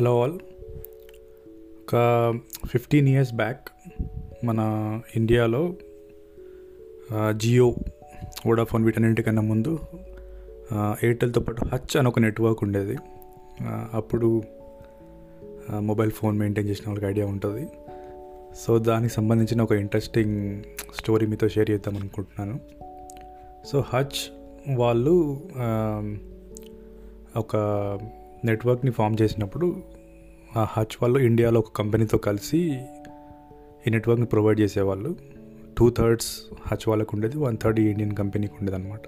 Hello 0.00 0.12
all. 0.22 0.34
ఒక 1.80 1.94
fifteen 2.66 3.08
years 3.08 3.32
back 3.32 3.64
మన 4.44 4.60
ఇండియాలో 5.16 5.72
జియో 7.36 7.66
వోడాఫోన్ 8.46 8.84
వీటన్నింటికన్నా 8.84 9.42
ముందు 9.42 9.78
ఎయిర్టెల్తో 10.74 11.40
పాటు 11.40 11.64
హచ్ 11.64 11.96
అని 11.96 12.08
ఒక 12.08 12.18
నెట్వర్క్ 12.18 12.62
ఉండేది. 12.64 12.96
అప్పుడు 13.94 14.42
మొబైల్ 15.80 16.10
ఫోన్ 16.10 16.38
మెయింటైన్ 16.38 16.68
చేసిన 16.68 16.84
వాళ్ళకి 16.88 17.06
ఐడియా 17.06 17.26
ఉంటుంది. 17.26 17.66
సో 18.60 18.78
దానికి 18.78 19.14
సంబంధించిన 19.14 19.62
ఒక 19.62 19.72
ఇంట్రెస్టింగ్ 19.72 20.62
స్టోరీ 20.98 21.26
మీతో 21.26 21.48
షేర్ 21.48 21.70
చేద్దాం 21.70 21.96
అనుకుంటున్నాను. 21.96 22.56
సో 23.66 23.84
హచ్ 23.88 24.22
వాళ్ళు 24.76 25.40
ఒక 27.36 27.56
నెట్వర్క్ని 28.44 28.90
ఫామ్ 28.90 29.16
చేసినప్పుడు 29.22 29.82
ఆ 30.56 30.66
హచ్ 30.70 30.96
వాళ్ళు 31.02 31.18
ఇండియాలో 31.18 31.58
ఒక 31.60 31.72
కంపెనీతో 31.76 32.18
కలిసి 32.18 32.58
ఈ 33.86 33.90
నెట్వర్క్ని 33.90 34.26
ప్రొవైడ్ 34.26 34.60
చేసేవాళ్ళు. 34.60 35.16
టూ 35.78 35.90
థర్డ్స్ 35.90 36.42
హచ్ 36.66 36.88
వాళ్ళకు 36.88 37.10
ఉండేది 37.14 37.38
వన్ 37.38 37.56
థర్డ్ 37.62 37.80
ఇండియన్ 37.80 38.12
కంపెనీకి 38.12 38.52
ఉండేది 38.52 38.76
అనమాట 38.76 39.00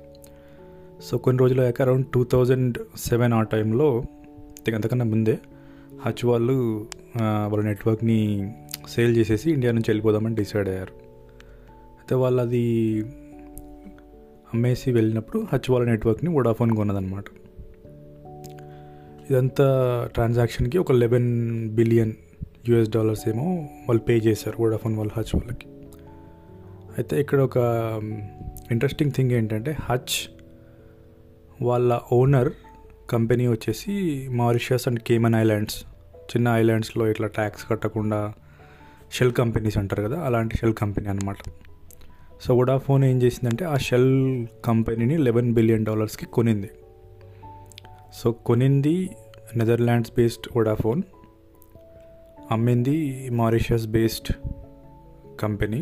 సో 1.03 1.19
కొన్ని 1.19 1.41
రోజులు 1.41 1.61
అయ్యాక 1.61 1.83
అరౌండ్ 1.83 2.07
టూ 2.15 2.25
థౌజండ్ 2.25 2.79
సెవెన్ 2.97 3.33
ఆ 3.33 3.43
టైంలో 3.43 4.05
అంతకన్నా 4.75 5.05
ముందే 5.05 5.39
హచ్ 6.07 6.25
వాళ్ళు 6.25 6.87
వాళ్ళ 7.23 7.65
నెట్వర్క్ని 7.65 8.53
సేల్ 8.89 9.17
చేసేసి 9.17 9.51
ఇండియా 9.51 9.73
నుంచి 9.73 9.91
వెళ్ళిపోదామని 9.91 10.35
డిసైడ్ 10.35 10.69
అయ్యారు. 10.69 10.95
అయితే 11.99 12.15
వాళ్ళు 12.15 12.43
అది 12.43 12.65
అమ్మేసి 14.55 14.93
వెళ్ళినప్పుడు 14.93 15.47
హచ్ 15.53 15.71
వాళ్ళ 15.71 15.87
నెట్వర్క్ని 15.87 16.31
వోడాఫోన్ 16.31 16.77
కొన్నదనమాట 16.77 17.25
ఇదంతా 19.31 19.67
ట్రాన్సాక్షన్కి 20.15 20.79
ఒక 20.79 20.93
లెవెన్ 20.93 21.69
బిలియన్ 21.69 22.13
యూఎస్ 22.69 22.91
డాలర్స్ 22.91 23.29
ఏమో 23.29 23.55
వాళ్ళు 23.89 24.03
పే 24.03 24.13
చేశారు 24.13 24.63
వోడాఫోన్ 24.63 24.97
వాళ్ళు 24.97 25.21
హచ్ 25.21 25.35
వాళ్ళకి. 25.35 25.67
అయితే 26.97 27.21
ఇక్కడ 27.21 27.41
ఒక 27.41 27.57
ఇంట్రెస్టింగ్ 28.71 29.13
థింగ్ 29.13 29.31
ఏంటంటే 29.31 29.77
హచ్ 29.81 30.31
వాళ్ళ 31.63 32.01
ఓనర్ 32.13 32.51
కంపెనీ 33.11 33.49
వచ్చేసి 33.49 34.27
మారిషియస్ 34.31 34.89
అండ్ 34.89 35.01
కేమన్ 35.01 35.35
ఐలాండ్స్ 35.35 35.85
చిన్న 36.23 36.49
ఐలాండ్స్లో 36.49 37.11
ఇట్లా 37.11 37.27
ట్యాక్స్ 37.27 37.69
కట్టకుండా 37.71 38.33
షెల్ 39.13 39.33
కంపెనీస్ 39.33 39.79
అంటారు 39.79 40.03
కదా 40.03 40.21
అలాంటి 40.21 40.57
షెల్ 40.57 40.75
కంపెనీ 40.75 41.09
అనమాట 41.09 41.37
సో 42.43 42.57
వోడాఫోన్ 42.57 43.05
ఏం 43.05 43.23
చేసిందంటే 43.23 43.65
ఆ 43.65 43.77
షెల్ 43.77 44.47
కంపెనీని 44.65 45.19
లెవెన్ 45.19 45.53
బిలియన్ 45.53 45.85
డాలర్స్కి 45.85 46.27
కొనింది. 46.27 46.71
సో 48.13 48.33
కొనింది 48.33 48.95
నెదర్లాండ్స్ 49.57 50.13
బేస్డ్ 50.17 50.47
వోడాఫోన్ 50.57 51.03
అమ్మింది 52.51 52.97
మారిషస్ 53.31 53.87
బేస్డ్ 53.87 54.31
కంపెనీ. 55.41 55.81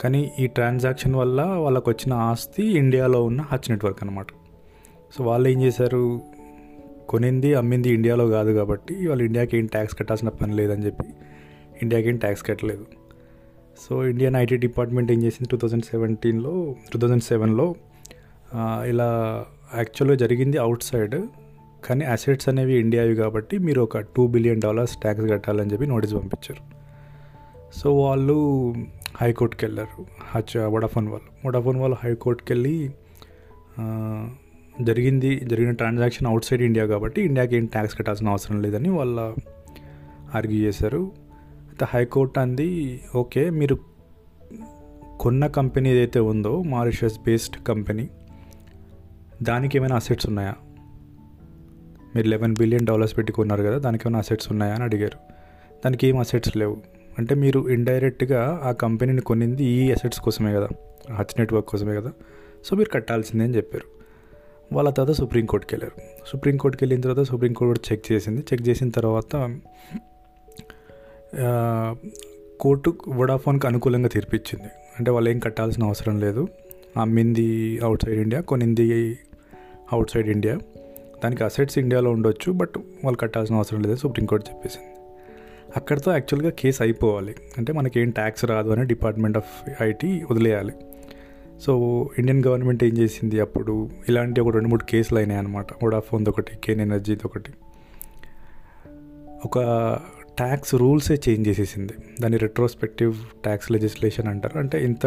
కానీ 0.00 0.20
ఈ 0.38 0.46
ట్రాన్సాక్షన్ 0.46 1.14
వల్ల 1.14 1.42
వాళ్ళకు 1.64 1.88
వచ్చిన 1.90 2.12
ఆస్తి 2.28 2.64
ఇండియాలో 2.78 3.24
ఉన్న 3.24 3.40
హచ్ 3.40 3.68
నెట్వర్క్ 3.70 4.00
అనమాట 4.02 4.26
సో 5.14 5.24
వాళ్ళు 5.24 5.48
ఏం 5.48 5.62
చేశారు? 5.62 6.20
కొనింది 7.08 7.54
అమ్మింది 7.54 7.88
ఇండియాలో 7.88 8.26
కాదు 8.26 8.50
కాబట్టి 8.50 8.94
వాళ్ళు 9.08 9.24
ఇండియాకి 9.24 9.54
ఏం 9.58 9.66
ట్యాక్స్ 9.66 9.96
కట్టాల్సిన 9.98 10.28
పని 10.28 10.54
లేదని 10.56 10.84
చెప్పి 10.86 11.06
ఇండియాకి 11.82 12.08
ఏం 12.08 12.16
ట్యాక్స్ 12.16 12.44
కట్టలేదు. 12.46 12.84
సో 13.82 13.92
ఇండియన్ 14.06 14.36
ఐటీ 14.36 14.56
డిపార్ట్మెంట్ 14.56 15.12
ఏం 15.12 15.20
చేసింది? 15.22 15.48
టూ 15.50 15.56
థౌజండ్ 15.56 15.84
సెవెంటీన్లో 15.84 16.74
టూ 16.92 16.98
థౌజండ్ 16.98 17.22
సెవెన్లో 17.22 17.66
ఇలా 18.86 19.08
యాక్చువల్గా 19.74 20.16
జరిగింది 20.16 20.56
అవుట్ 20.58 20.82
సైడ్. 20.82 21.16
కానీ 21.84 22.04
అసెట్స్ 22.04 22.48
అనేవి 22.48 22.74
ఇండియావి 22.78 23.14
కాబట్టి 23.14 23.58
మీరు 23.58 23.80
ఒక 23.80 23.98
టూ 23.98 24.26
బిలియన్ 24.26 24.60
డాలర్స్ 24.60 24.96
ట్యాక్స్ 24.96 25.30
కట్టాలని 25.30 25.72
చెప్పి 25.72 25.86
నోటీస్ 25.86 26.14
పంపించారు. 26.14 26.62
సో 27.78 27.96
వాళ్ళు 27.96 28.74
హైకోర్టుకి 29.16 29.64
వెళ్ళారు. 29.64 30.06
హచ్ 30.30 30.56
వడాఫోన్ 30.56 31.08
వాళ్ళు. 31.08 31.48
వడాఫోన్ 31.48 31.80
వాళ్ళు 31.80 31.96
హైకోర్టుకి 32.00 32.52
వెళ్ళి 32.52 32.90
జరిగింది 34.82 35.40
జరిగిన 35.44 35.70
ట్రాన్సాక్షన్ 35.70 36.26
అవుట్ 36.26 36.44
సైడ్ 36.44 36.62
ఇండియా 36.62 36.86
కాబట్టి 36.86 37.22
ఇండియాకి 37.22 37.56
ఏం 37.56 37.66
ట్యాక్స్ 37.66 37.98
కట్టాల్సిన 37.98 38.28
అవసరం 38.28 38.62
లేదని 38.62 38.88
వాళ్ళ 38.88 39.34
ఆర్గ్యూ 40.34 40.58
చేశారు. 40.58 41.12
అయితే 41.68 41.86
హైకోర్టు 41.88 42.40
అంది 42.40 43.00
ఓకే 43.16 43.50
మీరు 43.50 43.78
కొన్న 45.20 45.46
కంపెనీ 45.46 45.90
ఏదైతే 45.90 46.20
ఉందో 46.20 46.62
మారిషస్ 46.62 47.18
బేస్డ్ 47.18 47.66
కంపెనీ 47.66 48.08
దానికి 49.42 49.78
ఏమైనా 49.78 49.96
అసెట్స్ 49.96 50.26
ఉన్నాయా? 50.26 50.54
మీరు 52.16 52.28
లెవెన్ 52.28 52.54
బిలియన్ 52.58 52.86
డాలర్స్ 52.86 53.16
పెట్టి 53.16 53.32
కొన్నారు 53.32 53.62
కదా 53.62 53.78
దానికి 53.78 54.08
ఏమైనా 54.08 54.18
అసెట్స్ 54.18 54.50
ఉన్నాయా 54.50 54.74
అని 54.74 54.84
అడిగారు. 54.84 55.18
దానికి 55.84 56.06
ఏం 56.06 56.18
అసెట్స్ 56.18 56.56
లేవు. 56.56 56.76
అంటే 57.18 57.34
మీరు 57.34 57.68
ఇండైరెక్ట్గా 57.68 58.60
ఆ 58.64 58.72
కంపెనీని 58.72 59.20
కొనింది 59.20 59.64
ఈ 59.64 59.92
అసెట్స్ 59.92 60.20
కోసమే 60.20 60.54
కదా 60.54 60.68
హచ్ 61.14 61.38
నెట్వర్క్ 61.38 61.68
కోసమే 61.68 61.94
కదా. 61.94 62.12
సో 62.64 62.76
మీరు 62.76 62.88
కట్టాల్సిందే 62.88 63.44
అని 63.44 63.56
చెప్పారు. 63.56 63.84
వాళ్ళ 64.74 64.90
తర్వాత 64.90 65.16
సుప్రీంకోర్టుకి 65.16 65.74
వెళ్ళారు. 65.74 66.00
సుప్రీంకోర్టుకి 66.26 66.84
వెళ్ళిన 66.84 67.00
తర్వాత 67.00 67.26
సుప్రీంకోర్టు 67.26 67.92
చెక్ 67.92 68.12
చేసింది. 68.12 68.44
చెక్ 68.52 68.68
చేసిన 68.68 68.90
తర్వాత 68.90 69.58
కోర్టు 72.60 72.98
వడాఫోన్కి 73.08 73.66
అనుకూలంగా 73.66 74.08
తీర్పిచ్చింది. 74.08 74.68
అంటే 74.98 75.10
వాళ్ళు 75.10 75.30
ఏం 75.30 75.38
కట్టాల్సిన 75.38 75.84
అవసరం 75.84 76.20
లేదు. 76.20 76.48
అమ్మింది 76.96 77.78
అవుట్ 77.78 78.04
సైడ్ 78.04 78.20
ఇండియా 78.20 78.42
కొనింది 78.42 79.18
అవుట్ 79.92 80.10
సైడ్ 80.10 80.28
ఇండియా 80.28 80.58
దానికి 81.24 81.44
అసెట్స్ 81.44 81.78
ఇండియాలో 81.78 82.10
ఉండొచ్చు 82.10 82.52
బట్ 82.52 82.70
వాళ్ళు 83.04 83.18
కట్టాల్సిన 83.18 83.56
అవసరం 83.56 83.80
లేదు 83.80 83.96
సుప్రీంకోర్టు 83.96 84.50
చెప్పేసింది. 84.50 84.86
అక్కడితో 85.76 86.12
యాక్చువల్గా 86.12 86.50
కేసు 86.50 86.82
అయిపోవాలి. 86.82 87.34
అంటే 87.58 87.72
మనకి 87.72 88.00
ఏం 88.00 88.10
ట్యాక్స్ 88.10 88.44
రాదు 88.44 88.70
అని 88.70 88.86
డిపార్ట్మెంట్ 88.86 89.36
ఆఫ్ 89.36 89.82
ఐటీ 89.82 90.22
వదిలేయాలి. 90.30 90.72
సో 91.60 92.06
ఇండియన్ 92.18 92.42
గవర్నమెంట్ 92.46 92.84
ఏం 92.84 92.98
చేసింది 92.98 93.40
అప్పుడు? 93.40 93.90
ఇలాంటి 94.08 94.40
ఒక 94.40 94.48
రెండు 94.50 94.68
మూడు 94.68 94.84
కేసులు 94.84 95.18
అయినాయి 95.18 95.38
అనమాట 95.38 95.72
వోడాఫోన్ది 95.72 96.30
ఒకటి 96.30 96.56
కేన్ 96.64 96.80
ఎనర్జీది 96.80 97.20
ఒకటి. 97.24 97.52
ఒక 99.44 99.58
ట్యాక్స్ 100.36 100.74
రూల్సే 100.74 101.14
చేంజ్ 101.28 101.48
చేసేసింది. 101.48 101.92
దాన్ని 102.20 102.38
రెట్రోస్పెక్టివ్ 102.38 103.14
ట్యాక్స్ 103.42 103.72
లెజిస్లేషన్ 103.72 104.28
అంటారు. 104.28 104.58
అంటే 104.58 104.84
ఇంత 104.84 105.06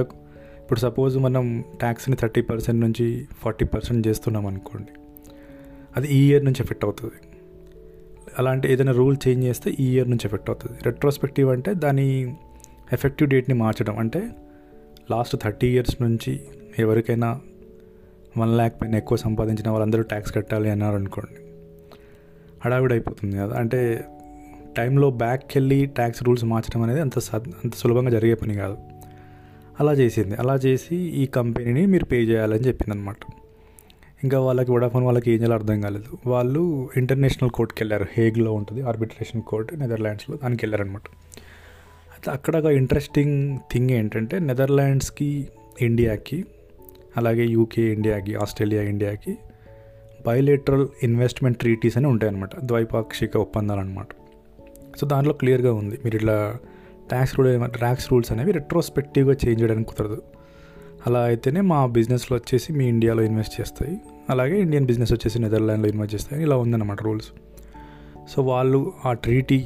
ఇప్పుడు 0.67 0.79
సపోజ్ 0.79 1.17
మనం 1.17 1.63
ట్యాక్స్ని 1.79 2.16
థర్టీ 2.16 2.41
పర్సెంట్ 2.41 2.81
నుంచి 2.81 3.28
ఫార్టీ 3.41 3.66
పర్సెంట్ 3.66 4.07
చేస్తున్నాం 4.07 4.45
అనుకోండి 4.45 4.91
అది 5.97 6.07
ఈ 6.07 6.29
ఇయర్ 6.29 6.45
నుంచి 6.45 6.61
ఎఫెక్ట్ 6.61 6.85
అవుతుంది. 6.85 7.13
అలాంటి 8.39 8.73
ఏదైనా 8.73 8.91
రూల్ 8.91 9.17
చేంజ్ 9.28 9.45
చేస్తే 9.45 9.75
ఈ 9.79 9.85
ఇయర్ 9.94 10.09
నుంచి 10.09 10.25
ఎఫెక్ట్ 10.25 10.50
అవుతుంది. 10.50 10.79
రెట్రోస్పెక్టివ్ 10.83 11.50
అంటే 11.50 11.73
దాని 11.73 12.35
ఎఫెక్టివ్ 12.94 13.29
డేట్ని 13.29 13.55
మార్చడం. 13.55 13.97
అంటే 13.97 14.29
లాస్ట్ 15.11 15.35
థర్టీ 15.44 15.67
ఇయర్స్ 15.67 16.01
నుంచి 16.01 16.39
ఎవరికైనా 16.79 17.39
వన్ 18.38 18.55
ల్యాక్ 18.55 18.81
పైన 18.81 18.95
ఎక్కువ 18.95 19.17
సంపాదించిన 19.17 19.69
వాళ్ళందరూ 19.69 20.01
ట్యాక్స్ 20.01 20.34
కట్టాలి 20.34 20.69
అన్నారు 20.69 20.95
అనుకోండి 20.95 21.39
హడావిడి 22.66 22.94
అయిపోతుంది 22.94 23.38
కదా. 23.38 23.55
అంటే 23.55 24.05
టైంలో 24.78 25.11
బ్యాక్కి 25.11 25.59
వెళ్ళి 25.59 25.85
ట్యాక్స్ 25.85 26.23
రూల్స్ 26.23 26.45
మార్చడం 26.45 26.81
అనేది 26.81 27.01
అంత 27.01 27.19
అంత 27.35 27.75
సులభంగా 27.75 28.09
జరిగే 28.09 28.34
పని 28.34 28.53
కాదు. 28.53 28.78
అలా 29.80 29.94
చేసింది. 29.94 30.36
అలా 30.36 30.56
చేసి 30.56 30.96
ఈ 30.96 31.26
కంపెనీని 31.26 31.86
మీరు 31.86 32.06
పే 32.06 32.18
చేయాలని 32.18 32.60
చెప్పింది 32.60 32.98
అనమాట 32.98 33.18
ఇంకా 34.24 34.40
వాళ్ళకి 34.40 34.72
వడాఫోన్ 34.72 35.06
వాళ్ళకి 35.06 35.32
ఏం 35.32 35.38
చేయాలో 35.38 35.56
అర్థం 35.56 35.82
కాలేదు. 35.82 36.30
వాళ్ళు 36.30 36.90
ఇంటర్నేషనల్ 36.98 37.50
కోర్ట్కి 37.50 37.84
వెళ్ళారు. 37.84 38.06
హేగ్లో 38.18 38.54
ఉంటుంది. 38.54 38.82
ఆర్బిట్రేషన్ 38.82 39.42
కోర్ట్ 39.42 39.80
నెదర్లాండ్స్లో 39.80 40.38
దానికి 40.44 40.66
వెళ్ళారనమాట. 40.66 41.02
అయితే 42.12 42.32
అక్కడ 42.32 42.56
ఒక 42.58 42.66
ఇంట్రెస్టింగ్ 42.66 43.60
థింగ్ 43.72 43.90
ఏంటంటే 43.90 44.40
నెదర్లాండ్స్కి 44.40 45.48
ఇండియాకి 45.82 46.46
అలాగే 47.18 47.46
యూకే 47.46 47.82
ఇండియాకి 47.82 48.35
ఆస్ట్రేలియా 48.35 48.82
ఇండియాకి 48.82 49.38
బయోలేటరల్ 50.28 50.88
ఇన్వెస్ట్మెంట్ 51.03 51.58
ట్రీటీస్ 51.58 51.97
అని 51.97 52.08
ఉంటాయన్నమాట. 52.08 52.50
ద్వైపాక్షిక 52.64 53.38
ఒప్పందాలు 53.38 53.80
అనమాట 53.80 54.08
సో 55.00 55.08
దాంట్లో 55.08 55.34
క్లియర్గా 55.34 55.73
ఉంది. 55.73 55.97
మీరు 56.03 56.16
ఇట్లా 56.16 56.58
ట్యాక్స్ 57.09 57.40
రూల్ 57.40 57.78
ట్యాక్స్ 57.78 58.12
రూల్స్ 58.12 58.32
అనేవి 58.32 58.52
రెట్రోస్పెక్టివ్గా 58.52 59.36
చేంజ్ 59.46 59.62
చేయడానికి 59.62 59.90
కుదరదు. 59.90 60.22
అలా 61.08 61.20
అయితేనే 61.20 61.62
మా 61.62 61.86
బిజినెస్లో 61.86 62.38
వచ్చేసి 62.38 62.74
మీ 62.74 62.86
ఇండియాలో 62.88 63.24
ఇన్వెస్ట్ 63.24 63.62
చేస్తాయి. 63.62 63.98
అలాగే 64.30 64.62
ఇండియన్ 64.62 64.86
బిజినెస్ 64.86 65.14
వచ్చేసి 65.14 65.40
నెదర్లాండ్లో 65.40 65.90
ఇన్వెస్ట్ 65.90 66.16
చేస్తాయి. 66.16 66.44
ఇలా 66.44 66.58
ఉందన్నమాట 66.58 67.02
రూల్స్ 67.04 67.30
సో 68.30 68.42
వాళ్ళు 68.42 68.94
ఆ 69.06 69.14
treaty 69.14 69.59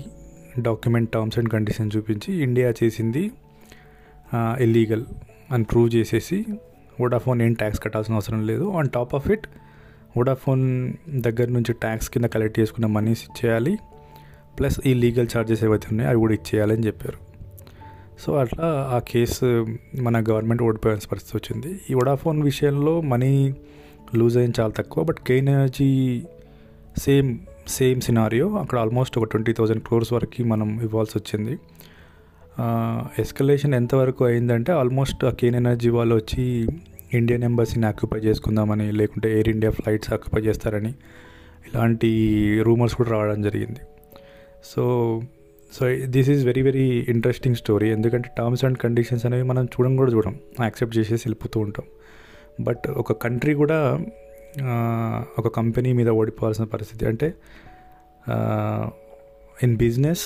document 0.60 1.10
terms 1.12 1.40
and 1.40 1.50
condition 1.50 1.92
చూపించి 1.98 2.44
ఇండియా 2.44 2.74
చేసింది 2.84 3.32
ఇల్లీగల్ 4.36 5.06
అని 5.52 5.64
ప్రూవ్ 5.64 5.96
చేసేసి 5.96 6.46
వోడాఫోన్ 7.02 7.42
ఏం 7.42 7.54
ట్యాక్స్ 7.54 7.82
కట్టాల్సిన 7.84 8.14
అవసరం 8.14 8.48
లేదు. 8.48 8.66
On 8.78 8.90
top 8.90 9.16
of 9.16 9.28
it 9.32 9.48
Vodafone 10.18 10.94
దగ్గర 11.10 11.48
నుంచి 11.48 11.74
ట్యాక్స్ 11.74 12.10
కింద 12.10 12.26
కలెక్ట్ 12.26 12.60
చేసుకున్న 12.60 12.86
మనీస్ 12.86 13.24
ఇచ్చేయాలి. 13.24 13.78
ప్లస్ 14.60 14.80
ఈ 14.86 14.94
లీగల్ 14.94 15.28
ఛార్జెస్ 15.38 15.64
ఏవైతే 15.64 15.88
ఉన్నాయో 15.92 16.10
అవి 16.10 16.20
కూడా 16.20 16.34
ఇచ్చేయాలని 16.34 16.88
చెప్పారు. 16.88 17.31
సో 18.22 18.34
అట్లా 18.36 18.68
ఆ 18.96 19.00
కేసు 19.00 19.46
మన 20.00 20.24
గవర్నమెంట్ 20.30 20.64
ఓడిపోయాల్సిన 20.64 21.10
పరిస్థితి 21.12 21.38
వచ్చింది. 21.38 21.82
ఈ 21.90 21.94
వడాఫోన్ 21.94 22.44
విషయంలో 22.44 23.02
మనీ 23.02 23.56
లూజ్ 24.16 24.38
అయింది 24.38 24.62
చాలా 24.62 24.74
తక్కువ 24.78 25.04
but 25.04 25.20
Cairn 25.28 25.50
Energy 25.50 26.24
same 26.98 27.40
same 27.68 28.02
scenario. 28.02 28.48
అక్కడ 28.58 28.78
ఆల్మోస్ట్ 28.80 29.18
ఒక 29.18 29.24
ట్వంటీ 29.24 29.54
థౌజండ్ 29.54 29.82
క్రోర్స్ 29.84 30.14
వరకు 30.14 30.44
మనం 30.44 30.82
ఇవ్వాల్సి 30.82 31.18
వచ్చింది. 31.18 31.58
ఎస్కలేషన్ 33.20 33.74
ఎంతవరకు 33.74 34.26
అయిందంటే 34.26 34.72
ఆల్మోస్ట్ 34.72 35.26
ఆ 35.26 35.30
కేన్ 35.30 35.56
ఎనర్జీ 35.56 35.90
వాళ్ళు 35.90 36.16
వచ్చి 36.16 36.68
ఇండియన్ 37.14 37.44
ఎంబసీని 37.44 37.86
ఆక్యుపై 37.86 38.20
చేసుకుందామని 38.20 38.92
లేకుంటే 38.92 39.34
ఎయిర్ 39.34 39.50
ఇండియా 39.50 39.72
ఫ్లైట్స్ 39.72 40.14
ఆక్యుపై 40.14 40.42
చేస్తారని 40.42 40.94
ఇలాంటి 41.68 42.10
రూమర్స్ 42.62 42.96
కూడా 42.96 43.10
రావడం 43.10 43.42
జరిగింది. 43.42 43.80
So 44.64 44.84
so 45.72 45.90
this 46.14 46.30
is 46.30 46.46
very 46.46 46.62
very 46.62 46.86
interesting 47.10 47.56
story 47.56 47.90
ఎందుకంటే 47.90 48.30
టర్మ్స్ 48.38 48.66
అండ్ 48.66 48.78
కండిషన్స్ 48.78 49.26
అనేవి 49.26 49.44
మనం 49.44 49.66
చూడం 49.66 49.96
కూడా 49.96 50.12
చూడం. 50.12 50.34
యాక్సెప్ట్ 50.62 50.98
చేసేసి 50.98 51.24
వెళ్ళిపోతూ 51.28 51.60
ఉంటాం. 51.60 51.86
బట్ 52.62 52.88
ఒక 53.02 53.12
కంట్రీ 53.24 53.54
కూడా 53.54 53.78
ఒక 55.40 55.48
కంపెనీ 55.48 55.94
మీద 55.94 56.10
ఓడిపోవాల్సిన 56.10 56.66
పరిస్థితి 56.74 57.06
అంటే 57.06 57.34
ఇన్ 59.64 59.76
బిజినెస్ 59.78 60.24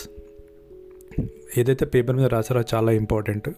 ఏదైతే 1.58 1.86
పేపర్ 1.86 2.16
మీద 2.16 2.28
రాసారో 2.28 2.64
చాలా 2.74 2.92
ఇంపార్టెంట్ 2.92 3.50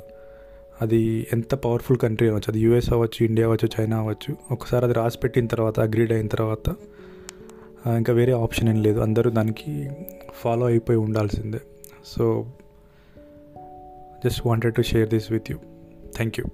అది 0.81 1.27
ఎంత 1.33 1.51
పవర్ఫుల్ 1.55 1.97
కంట్రీ 1.97 2.27
అవ్వచ్చు. 2.27 2.49
అది 2.51 2.59
యూఎస్ 2.65 2.89
అవ్వచ్చు 2.93 3.25
ఇండియా 3.25 3.47
అవ్వచ్చు 3.47 3.67
చైనా 3.75 3.95
అవ్వచ్చు. 3.99 4.35
ఒకసారి 4.51 4.83
అది 4.85 4.93
రాసి 4.93 5.17
పెట్టిన 5.23 5.47
తర్వాత 5.47 5.79
అగ్రీడ్ 5.79 6.11
అయిన 6.11 6.27
తర్వాత 6.27 6.67
ఇంకా 7.97 8.13
వేరే 8.13 8.33
ఆప్షన్ 8.33 8.69
ఏం 8.69 8.79
లేదు. 8.83 8.99
అందరూ 8.99 9.29
దానికి 9.31 9.71
ఫాలో 10.41 10.65
అయిపోయి 10.65 10.99
ఉండాల్సిందే. 10.99 11.61
So, 12.07 12.47
just 14.23 14.45
wanted 14.45 14.75
to 14.75 14.83
share 14.83 15.05
this 15.05 15.29
with 15.29 15.49
you. 15.49 15.59
Thank 16.13 16.37
you. 16.37 16.49